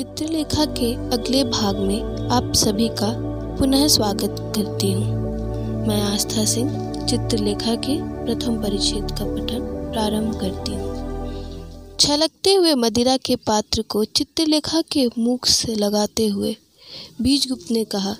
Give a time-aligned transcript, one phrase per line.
[0.00, 3.08] चित्रलेखा के अगले भाग में आप सभी का
[3.56, 5.04] पुनः स्वागत करती हूँ।
[5.86, 6.70] मैं आस्था सिंह,
[7.06, 14.04] चित्रलेखा के प्रथम परिच्छेद का पठन प्रारंभ करती हूँ। छलकते हुए मदिरा के पात्र को
[14.04, 16.56] चित्रलेखा के मुख से लगाते हुए
[17.20, 18.16] बीजगुप्त ने कहा,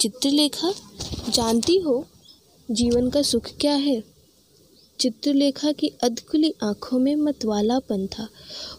[0.00, 0.72] चित्रलेखा,
[1.30, 2.06] जानती हो
[2.70, 4.04] जीवन का सुख क्या है?
[5.00, 8.28] चित्रलेखा की अधखुली आँखों में मतवालापन था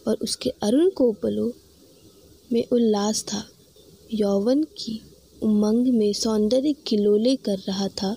[0.07, 1.51] और उसके अरुण कोपलों
[2.53, 3.43] में उल्लास था।
[4.13, 4.99] यौवन की
[5.43, 8.15] उमंग में सौंदर्य किलोले कर रहा था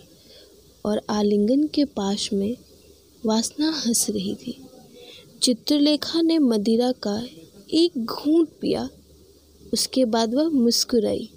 [0.84, 2.56] और आलिंगन के पास में
[3.26, 4.56] वासना हंस रही थी।
[5.42, 7.22] चित्रलेखा ने मदिरा का
[7.70, 8.88] एक घूंट पिया।
[9.72, 11.28] उसके बाद वह मुस्कुराई।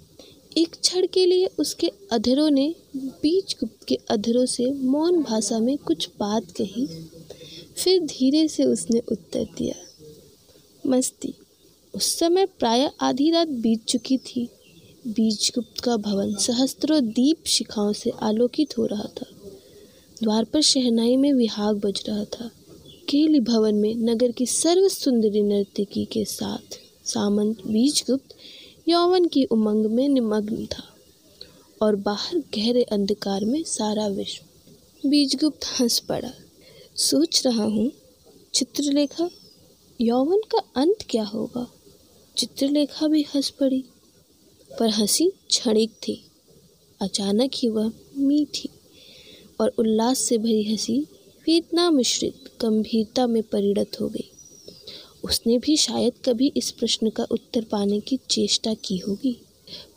[0.56, 5.76] एक क्षण के लिए उसके अधरों ने बीच गुप्त के अधरों से मौन भाषा में
[5.78, 6.86] कुछ बात कही।
[7.76, 9.74] फिर धीरे से उसने उत्तर दिया,
[10.86, 11.34] मस्ती
[11.94, 14.48] उस समय प्राय आधी रात बीत चुकी थी।
[15.06, 19.26] बीजगुप्त का भवन सहस्त्रों दीप शिखाओं से आलोकित हो रहा था।
[20.22, 22.50] द्वार पर शहनाई में विहाग बज रहा था।
[23.08, 28.34] केली भवन में नगर की सर्व सुंदरी नर्तकी के साथ सामंत बीजगुप्त
[28.88, 30.82] यौवन की उमंग में निमग्न था
[31.82, 36.32] और बाहर गहरे अंधकार में सारा विश्व। बीजगुप्त हंस पड़ा।
[36.96, 37.92] सोच रहा हूँ,
[38.54, 39.30] चित्रलेखा,
[40.00, 41.66] यौवन का अंत क्या होगा?
[42.36, 43.84] चित्रलेखा भी हंस पड़ी,
[44.78, 46.24] पर हँसी क्षणिक थी।
[47.00, 48.68] अचानक ही वह मीठी
[49.60, 50.98] और उल्लास से भरी हँसी
[51.46, 54.30] वेदना मिश्रित गंभीरता में परिणत हो गई।
[55.24, 59.36] उसने भी शायद कभी इस प्रश्न का उत्तर पाने की चेष्टा की होगी,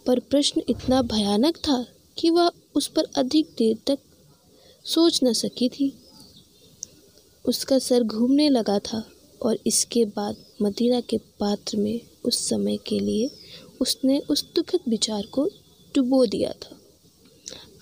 [0.06, 1.86] पर प्रश्न इतना भयानक था
[2.17, 4.00] कि वह उस पर अधिक देर तक
[4.86, 5.94] सोच न सकी थी।
[7.45, 9.04] उसका सर घूमने लगा था
[9.42, 13.30] और इसके बाद मदिरा के पात्र में उस समय के लिए
[13.82, 15.50] उसने उस दुखद विचार को
[15.96, 16.80] डुबो दिया था।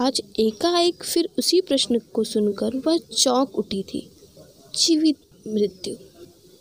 [0.01, 4.11] आज एकाएक फिर उसी प्रश्न को सुनकर वह चौंक उठी थी।
[4.75, 5.95] जीवित मृत्यु।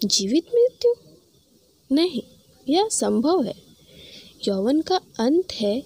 [0.05, 0.95] जीवित मृत्यु?
[1.93, 2.23] नहीं,
[2.69, 3.55] यह संभव है।
[4.49, 5.83] यौवन का अंत है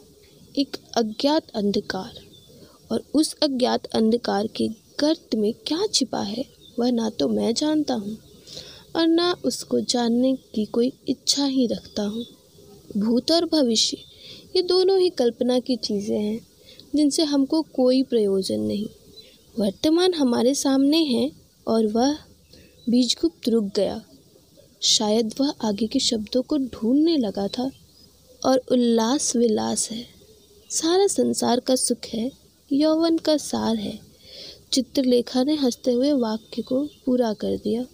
[0.58, 2.24] एक अज्ञात अंधकार।
[2.92, 4.68] और उस अज्ञात अंधकार के
[5.00, 6.44] गर्त में क्या छिपा है,
[6.78, 8.18] वह ना तो मैं जानता हूँ
[8.96, 12.26] और ना उसको जानने की कोई इच्छा ही रखता हूँ।
[12.96, 13.96] भूत और भविष्य,
[14.56, 16.46] ये दोनों ही कल्पना की चीज़ें हैं,
[16.96, 18.86] जिनसे हमको कोई प्रयोजन नहीं।
[19.58, 21.32] वर्तमान हमारे सामने है
[21.68, 22.18] और वह
[22.88, 24.04] बीजगुप्त रुक गया।
[24.82, 27.70] शायद वह आगे के शब्दों को ढूँढने लगा था
[28.46, 30.06] और उल्लास विलास है।
[30.70, 32.32] सारा संसार का सुख है,
[32.72, 34.00] यौवन का सार है।
[34.72, 37.86] चित्रलेखा ने हँसते हुए वाक्य को पूरा कर दिया।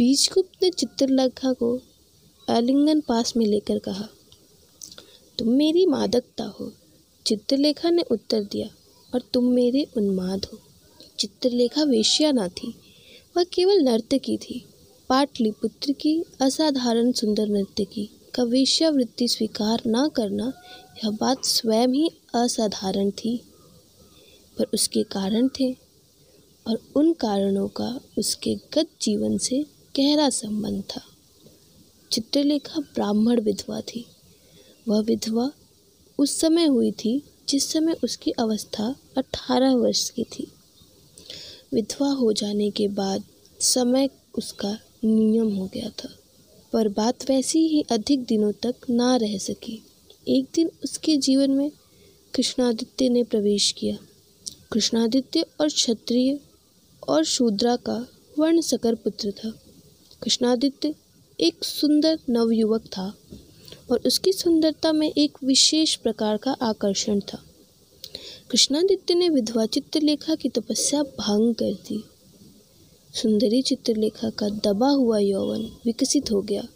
[0.00, 1.80] बीजगुप्त ने चित्रलेखा को
[2.50, 4.08] आलिंगन पास में लेकर कहा,
[5.38, 6.72] तुम मेरी मादकता हो।
[7.26, 8.68] चित्रलेखा ने उत्तर दिया,
[9.14, 10.58] और तुम मेरे उन्माद हो।
[11.18, 12.74] चित्रलेखा वेश्या ना थी,
[13.36, 14.64] वह केवल नर्तकी थी।
[15.08, 20.52] पाटलिपुत्र की असाधारण सुंदर नर्तकी का वेश्यावृत्ति स्वीकार ना करना,
[21.04, 23.40] यह बात स्वयं ही असाधारण थी।
[24.58, 25.76] पर उसके कारण थे,
[26.66, 31.00] और उन कारणों का उसके गत जीवन से गहरा संबंध था।
[32.12, 34.04] चित्रलेखा ब्राह्मण विधवा थी।
[34.88, 35.50] वह विधवा
[36.18, 40.46] उस समय हुई थी जिस समय उसकी अवस्था अठारह वर्ष की थी।
[41.74, 43.24] विधवा हो जाने के बाद
[43.60, 46.08] समय उसका नियम हो गया था,
[46.72, 49.82] पर बात वैसी ही अधिक दिनों तक ना रह सकी।
[50.28, 51.70] एक दिन उसके जीवन में
[52.34, 53.96] कृष्णादित्य ने प्रवेश किया।
[54.72, 56.38] कृष्णादित्य और क्षत्रिय
[57.08, 58.06] और शूद्रा का
[58.38, 59.52] वर्ण सकर पुत्र था।
[60.22, 60.94] कृष्णादित्य
[61.40, 63.18] एक सुंदर नवयुवक था
[63.90, 67.44] और उसकी सुंदरता में एक विशेष प्रकार का आकर्षण था।
[68.50, 72.04] कृष्णादित्य ने विधवा चित्रलेखा की तपस्या भंग कर दी।
[73.14, 76.68] सुंदरी चित्रलेखा का दबा हुआ यौवन विकसित हो गया।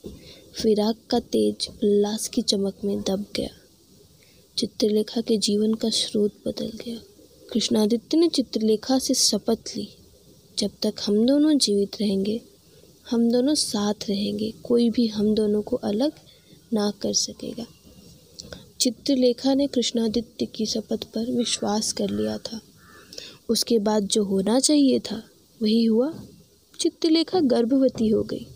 [0.62, 3.51] फिराक का तेज उल्लास की चमक में दब गया।
[4.59, 6.97] चित्रलेखा के जीवन का स्रोत बदल गया।
[7.53, 9.97] कृष्णादित्य ने चित्रलेखा से शपथ ली।
[10.59, 12.41] जब तक हम दोनों जीवित रहेंगे
[13.10, 16.12] हम दोनों साथ रहेंगे, कोई भी हम दोनों को अलग
[16.72, 17.66] ना कर सकेगा।
[18.80, 22.60] चित्रलेखा ने कृष्णादित्य की शपथ पर विश्वास कर लिया था।
[23.48, 25.22] उसके बाद जो होना चाहिए था,
[25.62, 26.15] वही हुआ।
[26.80, 28.47] चित्रलेखा गर्भवती हो गई।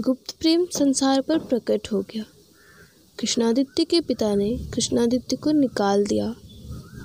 [0.00, 2.24] गुप्त प्रेम संसार पर प्रकट हो गया।
[3.18, 6.36] कृष्णादित्य के पिता ने कृष्णादित्य को निकाल दिया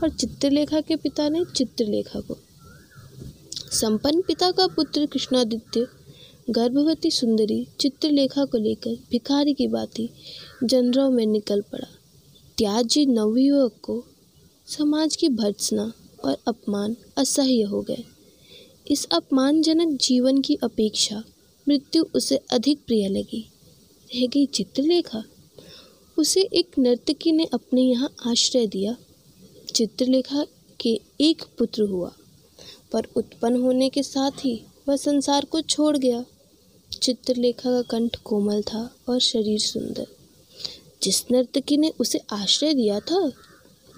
[0.03, 2.37] और चित्रलेखा के पिता ने चित्रलेखा को।
[3.71, 5.87] संपन्न पिता का पुत्र कृष्णादित्य
[6.49, 10.09] गर्भवती सुंदरी चित्रलेखा को लेकर भिखारी की बाती
[10.63, 11.87] जनरव में निकल पड़ा।
[12.57, 14.05] त्याजी नवयुवक को
[14.67, 15.93] समाज की भर्त्सना
[16.25, 18.03] और अपमान असह्य हो गए।
[18.91, 21.23] इस अपमानजनक जीवन की अपेक्षा
[21.69, 23.49] मृत्यु उसे अधिक प्रिय लगी।
[24.15, 25.23] रह गई चित्रलेखा।
[26.17, 28.97] उसे एक नर्तकी ने अपने यहाँ आश्रय दिया।
[29.75, 30.45] चित्रलेखा
[30.79, 32.11] के एक पुत्र हुआ।
[32.91, 34.61] पर उत्पन्न होने के साथ ही
[34.91, 36.25] वह संसार को छोड़ गया।
[37.01, 40.07] चित्रलेखा का कंठ कोमल था और शरीर सुंदर।
[41.03, 43.31] जिस नर्तकी ने उसे आश्रय दिया था,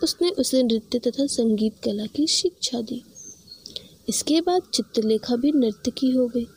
[0.04, 3.04] उसने उसे नृत्य तथा संगीत कला की शिक्षा दी।
[4.10, 6.48] इसके बाद चित्रलेखा भी नर्तकी हो गई।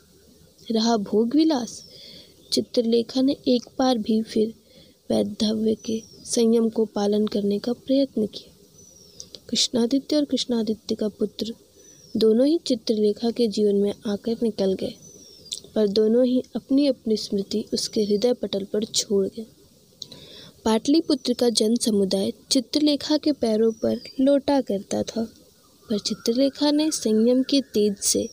[0.71, 1.83] रहा भोग विलास।
[2.53, 4.53] चित्रलेखा ने एक बार भी फिर
[5.09, 8.53] वैधव्य के संयम को पालन करने का प्रयत्न किया।
[9.49, 11.53] कृष्णादित्य और कृष्णादित्य का पुत्र
[12.17, 14.93] दोनों ही चित्रलेखा के जीवन में आकर निकल गए,
[15.75, 19.45] पर दोनों ही अपनी अपनी स्मृति उसके हृदय पटल पर छोड़ गए।
[20.65, 25.23] पाटलिपुत्र का जन समुदाय चित्रलेखा के पैरों पर लोटा करता था,
[25.89, 28.27] पर चित्रलेखा ने संयम के तेज से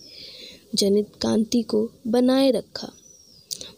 [0.75, 2.89] जनित कांति को बनाए रखा।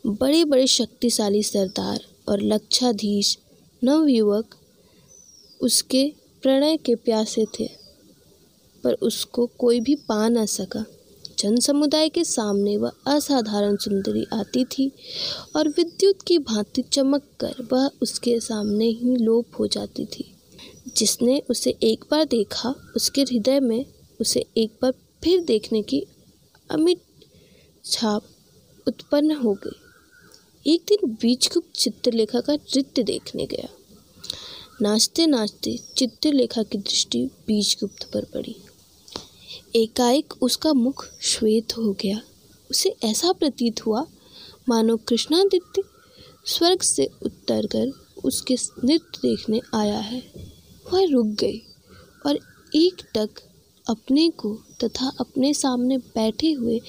[0.07, 3.37] बड़े बड़े शक्तिशाली सरदार और लक्षाधीश
[3.83, 4.55] नवयुवक
[5.61, 6.13] उसके
[6.43, 7.69] प्रणय के प्यासे थे।
[8.87, 10.85] पर उसको कोई भी पा न सका।
[11.39, 14.93] जन समुदाय के सामने वह असाधारण सुंदरी आती थी
[15.57, 20.33] और विद्युत की भांति चमक कर वह उसके सामने ही लोप हो जाती थी।
[20.97, 23.87] जिसने उसे एक बार देखा, उसके हृदय में
[24.21, 24.93] उसे एक बार
[25.25, 26.07] फिर देखने की
[26.71, 26.99] अमिट
[27.85, 28.23] छाप
[28.89, 29.81] उत्पन्न हो गई।
[30.73, 33.69] एक दिन बीजगुप्त चित्रलेखा का नृत्य देखने गया।
[34.83, 38.57] नाचते नाचते चित्रलेखा की दृष्टि बीजगुप्त पर पड़ी।
[39.77, 42.21] एकाएक उसका मुख श्वेत हो गया।
[42.71, 44.07] उसे ऐसा प्रतीत हुआ,
[44.69, 45.83] मानो कृष्णादित्य
[46.47, 47.93] स्वर्ग से उतर कर
[48.25, 50.23] उसके नृत्य देखने आया है।
[50.93, 51.63] वह रुक गई
[52.27, 52.39] और
[52.75, 53.29] एक टक
[53.91, 56.81] अपने को तथा अपने सामने बैठे हुए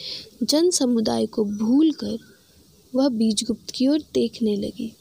[0.44, 2.18] जन समुदाय को भूलकर
[2.96, 4.96] वह बीजगुप्त की ओर देखने लगी।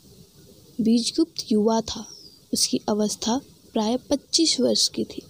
[0.81, 2.07] बीजगुप्त युवा था।
[2.53, 3.41] उसकी अवस्था
[3.73, 5.23] प्राय पच्चीस वर्ष की थी।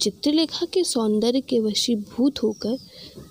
[0.00, 2.78] चित्रलेखा के सौंदर्य के वशीभूत होकर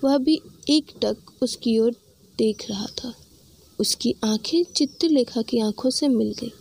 [0.04, 0.40] वह भी
[0.70, 1.92] एक टक उसकी ओर
[2.38, 3.14] देख रहा था।
[3.78, 6.52] उसकी आँखें चित्रलेखा की आँखों से मिल गई।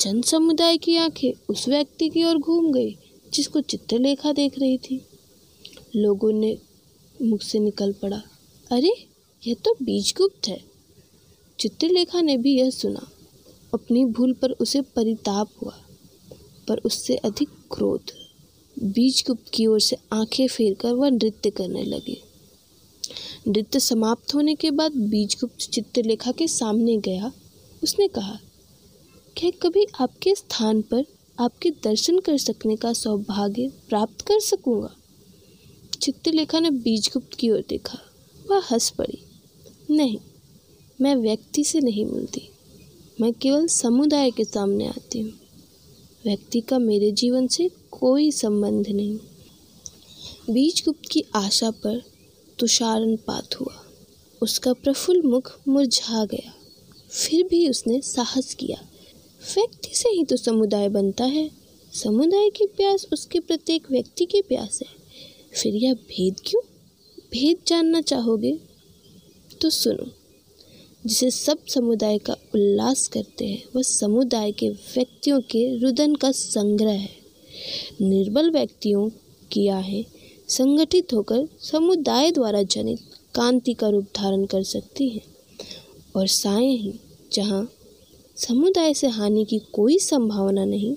[0.00, 2.96] जन समुदाय की आँखें उस व्यक्ति की ओर घूम गई
[3.32, 5.06] जिसको चित्रलेखा देख रही थी।
[5.96, 6.58] लोगों ने
[7.22, 8.22] मुख से निकल पड़ा,
[8.70, 8.92] अरे,
[9.46, 10.64] यह तो बीजगुप्त है।
[11.60, 13.10] चित्रलेखा ने भी यह सुना।
[13.74, 15.80] अपनी भूल पर उसे परिताप हुआ,
[16.68, 18.23] पर उससे अधिक क्रोध।
[18.84, 22.20] बीजगुप्त की ओर से आँखें फेर कर वह नृत्य करने लगे।
[23.48, 27.32] नृत्य समाप्त होने के बाद बीजगुप्त चित्रलेखा के सामने गया।
[27.82, 28.38] उसने कहा,
[29.36, 31.04] क्या कभी आपके स्थान पर
[31.38, 34.94] आपके दर्शन कर सकने का सौभाग्य प्राप्त कर सकूँगा?
[36.02, 37.98] चित्रलेखा ने बीजगुप्त की ओर देखा।
[38.50, 39.18] वह हंस पड़ी,
[39.90, 40.18] नहीं,
[41.00, 42.48] मैं व्यक्ति से नहीं मिलती।
[43.20, 45.32] मैं केवल समुदाय के सामने आती हूँ।
[46.24, 49.18] व्यक्ति का मेरे जीवन से कोई संबंध नहीं।
[50.50, 52.02] बीजगुप्त की आशा पर
[52.58, 53.84] तुषारनपात हुआ।
[54.42, 56.54] उसका प्रफुल्ल मुख मुरझा गया।
[57.10, 58.78] फिर भी उसने साहस किया,
[59.56, 61.50] व्यक्ति से ही तो समुदाय बनता है।
[61.92, 64.88] समुदाय की प्यास उसके प्रत्येक व्यक्ति की प्यास है।
[65.62, 66.62] फिर यह भेद क्यों?
[67.32, 68.58] भेद जानना चाहोगे?
[69.60, 70.10] तो सुनो,
[71.06, 76.92] जिसे सब समुदाय का उल्लास करते हैं, वह समुदाय के व्यक्तियों के रुदन का संग्रह
[76.92, 77.23] है।
[78.00, 79.08] निर्बल व्यक्तियों
[79.52, 80.04] की आहें
[80.48, 83.00] संगठित होकर समुदाय द्वारा जनित
[83.34, 85.20] कांति का रूप धारण कर सकती है।
[86.16, 86.92] और साए ही
[87.32, 87.72] जहाँ
[88.36, 90.96] समुदाय से हानि की कोई संभावना नहीं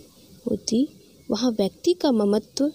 [0.50, 0.88] होती,
[1.32, 2.72] वहाँ व्यक्ति का ममत्व,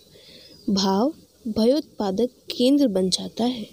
[0.70, 1.12] भाव,
[1.48, 3.66] भयोत्पादक केंद्र बन जाता है।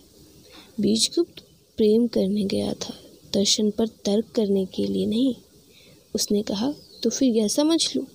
[0.79, 1.43] बीजगुप्त
[1.77, 2.93] प्रेम करने गया था,
[3.33, 5.35] दर्शन पर तर्क करने के लिए नहीं।
[6.15, 6.73] उसने कहा
[7.03, 8.05] तो फिर यह समझ लूँ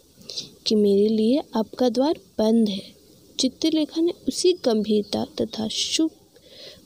[0.66, 2.82] कि मेरे लिए आपका द्वार बंद है।
[3.38, 6.10] चित्रलेखा ने उसी गंभीरता तथा शुभ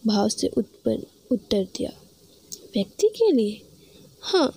[0.07, 1.91] भाव से उत्पन्न उत्तर दिया।
[2.75, 3.61] व्यक्ति के लिए?
[4.23, 4.49] हाँ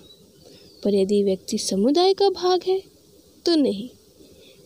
[0.84, 2.80] पर यदि व्यक्ति समुदाय का भाग है
[3.44, 3.88] तो नहीं।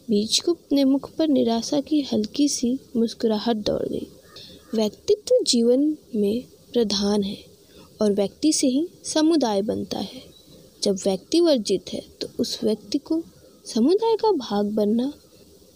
[0.08, 4.06] बीजगुप्त ने मुख पर निराशा की हल्की सी मुस्कुराहट दौड़ गई
[4.74, 7.38] व्यक्तित्व जीवन में प्रधान है
[8.02, 10.22] और व्यक्ति से ही समुदाय बनता है।
[10.82, 13.22] जब व्यक्ति वर्जित है तो उस व्यक्ति को
[13.66, 15.12] समुदाय का भाग बनना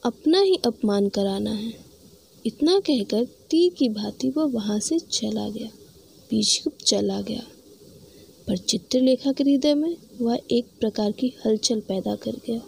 [0.04, 1.72] अपना ही अपमान कराना है।
[2.46, 5.68] इतना कहकर तीर की भांति वह वहाँ से चला गया,
[6.30, 7.42] बीजगुप्त चला गया।
[8.48, 12.60] पर चित्रलेखा के हृदय में वह एक प्रकार की हलचल पैदा कर गया।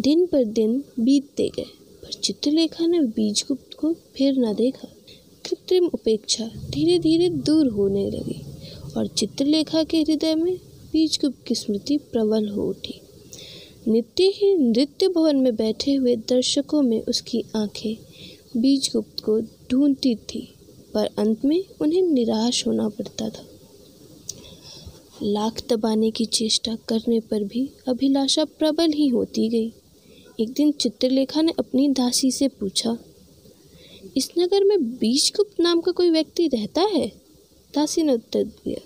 [0.00, 1.66] दिन पर दिन बीतते गए,
[2.02, 4.88] पर चित्रलेखा ने बीजगुप्त को फिर न देखा।
[5.44, 8.40] कृत्रिम उपेक्षा धीरे धीरे दूर होने लगी
[8.96, 10.56] और चित्रलेखा के हृदय में
[10.92, 13.00] बीजगुप्त की स्मृति प्रबल हो उठी।
[13.88, 17.96] नित्य ही नृत्य भवन में बैठे हुए दर्शकों में उसकी आँखें
[18.56, 20.54] बीजगुप्त को ढूंढती थी,
[20.94, 23.46] पर अंत में उन्हें निराश होना पड़ता था।
[25.22, 29.72] लाख दबाने की चेष्टा करने पर भी अभिलाषा प्रबल ही होती गई।
[30.40, 32.96] एक दिन चित्रलेखा ने अपनी दासी से पूछा,
[34.16, 37.08] इस नगर में बीजगुप्त नाम का कोई व्यक्ति रहता है?
[37.74, 38.80] दासी ने उत्तर दिया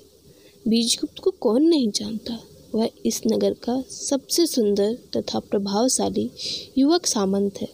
[0.68, 2.38] बीजगुप्त को कौन नहीं जानता।
[2.74, 6.30] वह इस नगर का सबसे सुंदर तथा प्रभावशाली
[6.78, 7.68] युवक सामंत है।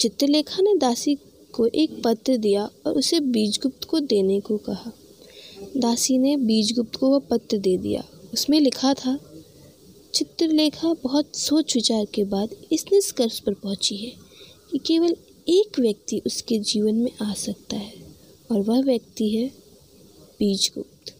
[0.00, 1.14] चित्रलेखा ने दासी
[1.52, 4.92] को एक पत्र दिया और उसे बीजगुप्त को देने को कहा।
[5.76, 9.18] दासी ने बीजगुप्त को वह पत्र दे दिया। उसमें लिखा था,
[10.14, 14.12] चित्रलेखा बहुत सोच विचार के बाद इस निष्कर्ष पर पहुँची है
[14.72, 15.16] कि केवल
[15.48, 17.94] एक व्यक्ति उसके जीवन में आ सकता है
[18.50, 19.48] और वह व्यक्ति है
[20.38, 21.14] बीजगुप्त।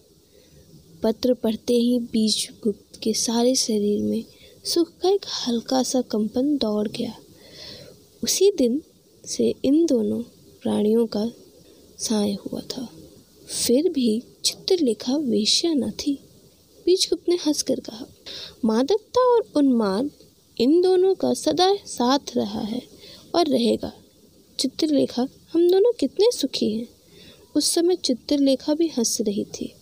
[1.02, 4.24] पत्र पढ़ते ही बीजगुप्त के सारे शरीर में
[4.64, 7.14] सुख का एक हल्का सा कंपन दौड़ गया।
[8.24, 8.82] उसी दिन
[9.26, 10.22] से इन दोनों
[10.62, 11.32] प्राणियों का
[11.98, 12.88] साय हुआ था।
[13.66, 16.18] फिर भी चित्रलेखा वेश्या न थी
[16.86, 18.06] बीजगुप्त ने हंसकर कहा,
[18.64, 20.10] मादकता और उन्माद
[20.60, 22.82] इन दोनों का सदा साथ रहा है
[23.34, 23.92] और रहेगा।
[24.58, 26.88] चित्रलेखा, हम दोनों कितने सुखी हैं।
[27.54, 29.74] उस समय चित्रलेखा भी हंस रही थी।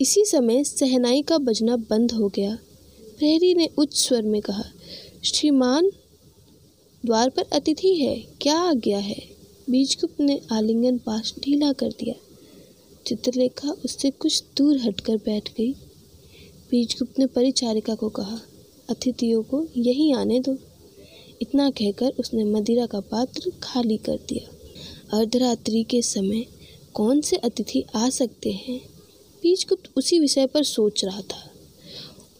[0.00, 2.58] इसी समय सहनाई का बजना बंद हो गया।
[3.18, 4.64] प्रहरी ने उच्च स्वर में कहा,
[5.24, 5.90] श्रीमान,
[7.06, 9.28] द्वार पर अतिथि है, क्या आ गया है?
[9.70, 12.14] बीजगुप्त ने आलिंगन पास ढीला कर दिया।
[13.06, 15.72] चित्रलेखा उससे कुछ दूर हटकर बैठ गई।
[16.70, 18.40] बीजगुप्त ने परिचारिका को कहा,
[18.90, 20.56] अतिथियों को यहीं आने दो।
[21.42, 24.54] इतना कहकर उसने मदिरा का पात्र खाली कर दिया।
[25.18, 26.46] अर्धरात्रि के समय
[26.94, 28.97] कौन से अतिथि आ सकते हैं?
[29.42, 31.50] बीजगुप्त उसी विषय पर सोच रहा था।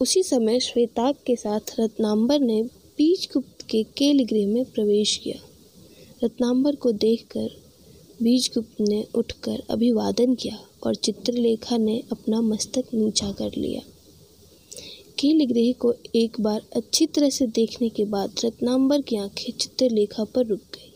[0.01, 2.63] उसी समय श्वेताग के साथ रत्नाम्बर ने
[2.97, 5.39] बीजगुप्त के केलगृह में प्रवेश किया।
[6.23, 7.49] रत्नाम्बर को देखकर
[8.23, 13.81] बीजगुप्त ने उठकर अभिवादन किया और चित्रलेखा ने अपना मस्तक नीचा कर लिया।
[15.19, 20.23] केल गृह को एक बार अच्छी तरह से देखने के बाद रत्नाम्बर की आँखें चित्रलेखा
[20.23, 20.93] पर रुक गई।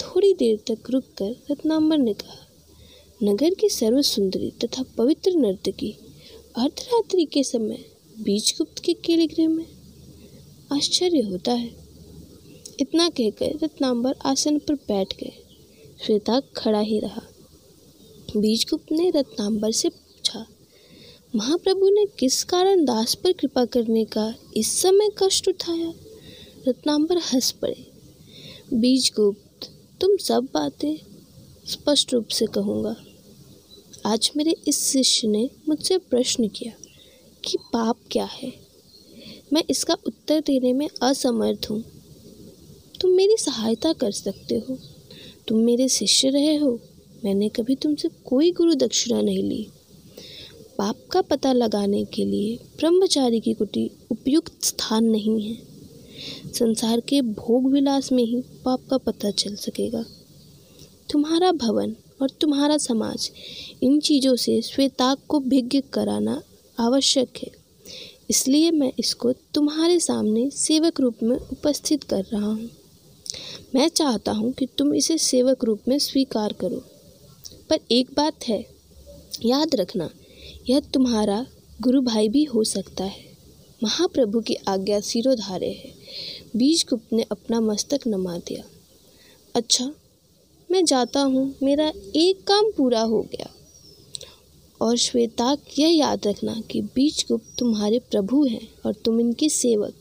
[0.00, 2.47] थोड़ी देर तक रुककर रत्नांबर ने कहा
[3.22, 5.90] नगर की सर्व सुंदरी तथा पवित्र नर्तकी
[6.56, 7.84] अर्धरात्रि के समय
[8.20, 9.64] बीजगुप्त के केलिगृह में।
[10.72, 11.70] आश्चर्य होता है।
[12.80, 15.32] इतना कहकर रत्नाम्बर आसन पर बैठ गए।
[16.06, 17.22] श्वेता खड़ा ही रहा।
[18.36, 20.46] बीजगुप्त ने रत्नाम्बर से पूछा,
[21.36, 25.92] महाप्रभु ने किस कारण दास पर कृपा करने का इस समय कष्ट उठाया?
[26.68, 27.86] रत्नाम्बर हंस पड़े।
[28.74, 29.70] बीजगुप्त,
[30.00, 30.96] तुम सब बातें
[31.66, 32.96] स्पष्ट रूप से कहूँगा।
[34.08, 36.72] आज मेरे इस शिष्य ने मुझसे प्रश्न किया
[37.44, 38.52] कि पाप क्या है?
[39.52, 41.84] मैं इसका उत्तर देने में असमर्थ हूँ।
[43.00, 44.78] तुम मेरी सहायता कर सकते हो।
[45.48, 46.80] तुम मेरे शिष्य रहे हो।
[47.24, 49.66] मैंने कभी तुमसे कोई गुरु दक्षिणा नहीं ली।
[50.78, 55.58] पाप का पता लगाने के लिए ब्रह्मचारी की कुटी उपयुक्त स्थान नहीं है।
[56.52, 60.04] संसार के भोग विलास में ही पाप का पता चल सकेगा।
[61.10, 63.30] तुम्हारा भवन और तुम्हारा समाज।
[63.82, 66.42] इन चीज़ों से श्वेताग को भिज्ञ कराना
[66.78, 67.50] आवश्यक है।
[68.30, 72.70] इसलिए मैं इसको तुम्हारे सामने सेवक रूप में उपस्थित कर रहा हूँ।
[73.74, 76.84] मैं चाहता हूँ कि तुम इसे सेवक रूप में स्वीकार करो।
[77.70, 78.66] पर एक बात है,
[79.44, 80.10] याद रखना,
[80.70, 81.46] यह तुम्हारा
[81.80, 83.28] गुरु भाई भी हो सकता है।
[83.82, 85.94] महाप्रभु की आज्ञा सिरोधारे है।
[86.56, 88.64] बीजगुप्त ने अपना मस्तक नमा दिया।
[89.54, 89.92] अच्छा
[90.70, 93.48] मैं जाता हूँ, मेरा एक काम पूरा हो गया।
[94.80, 99.94] और श्वेता यह याद रखना कि बीजगुप्त तुम्हारे प्रभु हैं और तुम इनके सेवक।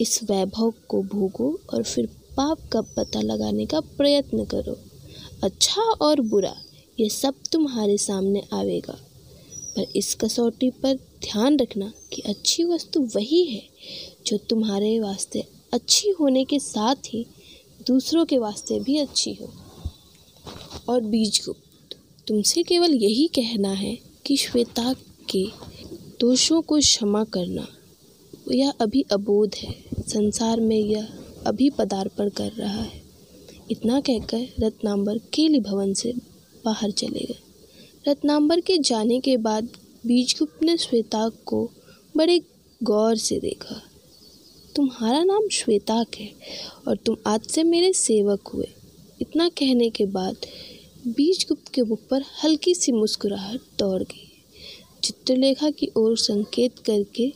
[0.00, 4.78] इस वैभव को भोगो और फिर पाप का पता लगाने का प्रयत्न करो।
[5.42, 6.54] अच्छा और बुरा
[7.00, 8.98] ये सब तुम्हारे सामने आवेगा।
[9.76, 13.62] पर इस कसौटी पर ध्यान रखना कि अच्छी वस्तु वही है,
[14.26, 17.26] जो तुम्हारे वास्ते अच्छी होने के साथ ही
[17.86, 19.52] दूसरों के वास्ते भी अच्छी हो।
[20.88, 21.96] और बीजगुप्त।
[22.28, 24.92] तुमसे केवल यही कहना है कि श्वेता
[25.30, 25.44] के
[26.20, 27.66] दोषों को क्षमा करना,
[28.52, 29.74] यह अभी अबोध है।
[30.08, 31.08] संसार में यह
[31.46, 33.02] अभी पदार्पण कर रहा है।
[33.70, 36.12] इतना कहकर रत्नाम्बर केली भवन से
[36.64, 37.38] बाहर चले गए।
[38.08, 39.68] रत्नाम्बर के जाने के बाद
[40.06, 41.70] बीजगुप्त ने श्वेताक को
[42.14, 42.40] बड़े
[42.80, 43.80] गौर से देखा।
[44.76, 46.32] तुम्हारा नाम श्वेताक है
[46.88, 48.68] और तुम आज से मेरे सेवक हुए।
[49.20, 50.36] इतना कहने के बाद
[51.06, 54.42] बीजगुप्त के मुख पर हल्की सी मुस्कुराहट दौड़ गई।
[55.04, 57.32] चित्रलेखा की ओर संकेत करके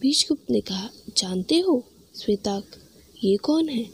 [0.00, 1.84] बीजगुप्त ने कहा, जानते हो
[2.16, 2.64] श्वेताक?
[3.24, 3.90] ये कौन है?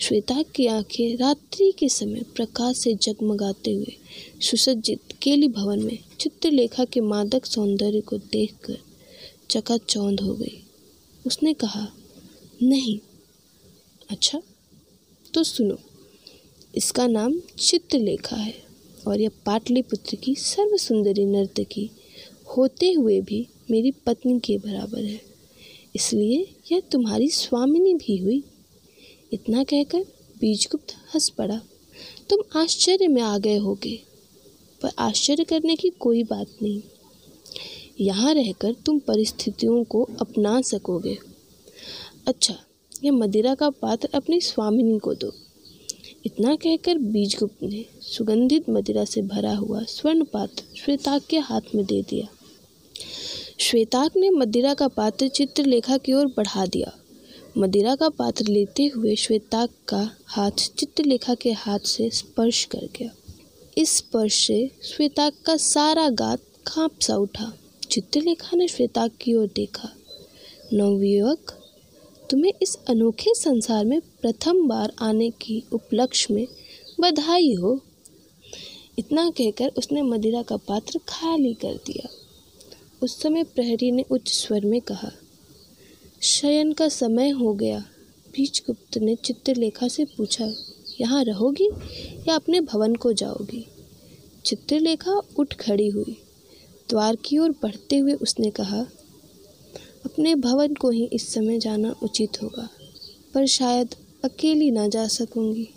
[0.00, 3.96] श्वेताक की आँखें रात्रि के समय प्रकाश से जगमगाते हुए
[4.40, 8.78] सुसज्जित केली भवन में चित्रलेखा के मादक सौंदर्य को देखकर
[9.50, 10.62] चकाचौंध हो गई।
[11.26, 11.88] उसने कहा,
[12.62, 12.98] नहीं।
[14.10, 14.42] अच्छा
[15.34, 15.78] तो सुनो।
[16.74, 18.54] इसका नाम चित्रलेखा है
[19.06, 21.90] और यह पाटलिपुत्र की सर्व सुंदरी नर्तकी
[22.56, 25.20] होते हुए भी मेरी पत्नी के बराबर है।
[25.96, 28.42] इसलिए यह तुम्हारी स्वामिनी भी हुई।
[29.32, 30.04] इतना कहकर
[30.40, 31.60] बीजगुप्त हंस पड़ा।
[32.30, 33.98] तुम आश्चर्य में आ गए होगे,
[34.80, 36.82] पर आश्चर्य करने की कोई बात नहीं।
[38.00, 41.18] यहाँ रहकर तुम परिस्थितियों को अपना सकोगे।
[42.26, 42.54] अच्छा
[43.04, 45.32] यह मदिरा का पात्र अपनी स्वामिनी को दो।
[46.28, 51.84] इतना कहकर बीजगुप्त ने सुगंधित मदिरा से भरा हुआ स्वर्ण पात्र श्वेताक के हाथ में
[51.84, 52.26] दे दिया।
[53.58, 56.92] श्वेताक ने मदिरा का पात्र चित्रलेखा की ओर बढ़ा दिया।
[57.58, 63.10] मदिरा का पात्र लेते हुए श्वेताक का हाथ चित्रलेखा के हाथ से स्पर्श कर गया।
[63.78, 67.58] इस स्पर्श से श्वेताक का सारा गात काँप सा उठा।
[67.90, 69.88] चित्रलेखा ने श्वेताक की ओर देखा।
[70.72, 71.57] नवयुवक
[72.30, 76.46] तुम्हें इस अनोखे संसार में प्रथम बार आने की उपलक्ष्य में
[77.00, 77.80] बधाई हो।
[78.98, 82.08] इतना कहकर उसने मदिरा का पात्र खाली कर दिया।
[83.02, 85.10] उस समय प्रहरी ने उच्च स्वर में कहा,
[86.22, 87.78] शयन का समय हो गया।
[88.34, 90.52] बीजगुप्त ने चित्रलेखा से पूछा,
[91.00, 91.68] यहाँ रहोगी
[92.28, 93.66] या अपने भवन को जाओगी?
[94.44, 96.16] चित्रलेखा उठ खड़ी हुई।
[96.88, 98.84] द्वार की ओर बढ़ते हुए उसने कहा
[100.04, 102.68] अपने भवन को ही इस समय जाना उचित होगा,
[103.34, 105.68] पर शायद अकेली ना जा सकूँगी।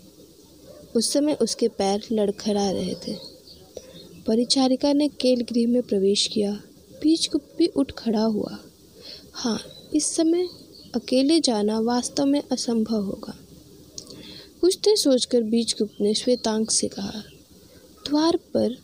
[0.96, 3.16] उस समय उसके पैर लड़खड़ा रहे थे।
[4.28, 6.52] परिचारिका ने केल गृह में प्रवेश किया।
[7.02, 8.58] बीजगुप्त भी उठ खड़ा हुआ।
[9.34, 9.60] हाँ
[9.94, 10.48] इस समय
[10.96, 13.34] अकेले जाना वास्तव में असंभव होगा।
[14.62, 17.24] कुछ देर सोचकर बीजगुप्त ने श्वेतांक से कहा,
[18.06, 18.78] द्वार पर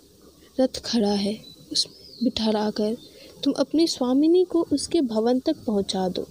[0.60, 1.38] रथ खड़ा है।
[1.72, 2.98] उसमें बिठा कर
[3.44, 6.28] तुम अपनी स्वामिनी को उसके भवन तक पहुँचा दो।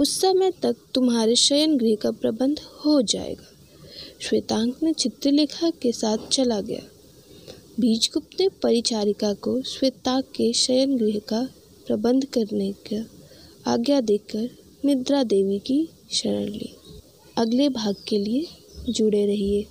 [0.00, 3.50] उस समय तक तुम्हारे शयन गृह का प्रबंध हो जाएगा।
[4.20, 6.82] श्वेतांक ने चित्रलेखा के साथ चला गया।
[7.80, 11.48] बीजगुप्त ने परिचारिका को श्वेतांक के शयन गृह का
[11.86, 13.06] प्रबंध करने का
[13.66, 14.50] आज्ञा देकर
[14.84, 16.74] निद्रा देवी की शरण ली।
[17.36, 18.46] अगले भाग के लिए
[18.88, 19.66] जुड़े रहिए।